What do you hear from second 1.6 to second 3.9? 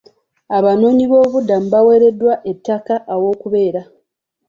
baaweereddwa ettaka ew'okubeera.